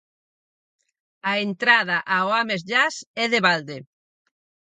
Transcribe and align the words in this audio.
A 1.31 1.33
entrada 1.47 1.97
ao 2.15 2.27
Ames 2.41 2.61
Jazz 2.69 2.95
é 3.23 3.25
de 3.33 3.39
balde. 3.47 3.77